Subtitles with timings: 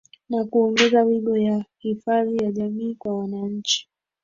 [0.29, 3.89] za kuongeza wigo ya hifadhi ya jamii kwa wananchi